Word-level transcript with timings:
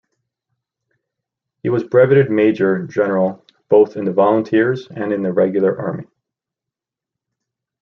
He 1.61 1.69
was 1.69 1.83
breveted 1.83 2.31
major 2.31 2.87
general 2.87 3.45
both 3.69 3.97
in 3.97 4.05
the 4.05 4.11
volunteers 4.11 4.87
and 4.89 5.13
in 5.13 5.21
the 5.21 5.31
Regular 5.31 5.79
Army. 5.79 6.07